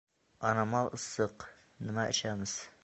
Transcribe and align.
Anomal 0.51 0.89
issiq: 0.99 1.47
Nima 1.87 2.07
ichamiz? 2.17 2.61